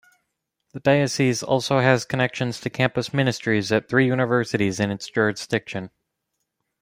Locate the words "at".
3.71-3.87